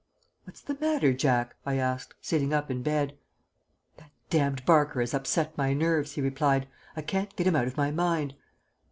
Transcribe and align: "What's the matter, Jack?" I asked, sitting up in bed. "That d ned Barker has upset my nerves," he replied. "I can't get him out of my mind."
"What's 0.45 0.61
the 0.61 0.73
matter, 0.81 1.13
Jack?" 1.13 1.57
I 1.63 1.75
asked, 1.75 2.15
sitting 2.21 2.55
up 2.55 2.71
in 2.71 2.81
bed. 2.81 3.19
"That 3.97 4.09
d 4.31 4.39
ned 4.39 4.65
Barker 4.65 4.99
has 4.99 5.13
upset 5.13 5.55
my 5.59 5.75
nerves," 5.75 6.13
he 6.13 6.21
replied. 6.21 6.67
"I 6.95 7.03
can't 7.03 7.35
get 7.35 7.45
him 7.45 7.55
out 7.55 7.67
of 7.67 7.77
my 7.77 7.91
mind." 7.91 8.33